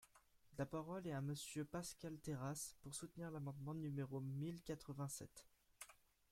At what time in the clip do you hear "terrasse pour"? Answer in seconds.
2.17-2.95